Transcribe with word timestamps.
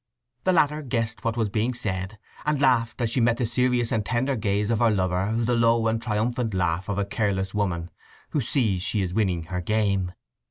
The 0.45 0.51
latter 0.51 0.81
guessed 0.81 1.23
what 1.23 1.37
was 1.37 1.49
being 1.49 1.75
said, 1.75 2.17
and 2.43 2.59
laughed 2.59 3.01
as 3.01 3.11
she 3.11 3.21
met 3.21 3.37
the 3.37 3.45
serious 3.45 3.91
and 3.91 4.03
tender 4.03 4.35
gaze 4.35 4.71
of 4.71 4.79
her 4.79 4.89
lover—the 4.89 5.53
low 5.55 5.85
and 5.85 6.01
triumphant 6.01 6.55
laugh 6.55 6.89
of 6.89 6.97
a 6.97 7.05
careless 7.05 7.53
woman 7.53 7.91
who 8.31 8.41
sees 8.41 8.81
she 8.81 9.03
is 9.03 9.13
winning 9.13 9.43
her 9.43 9.61
game. 9.61 10.13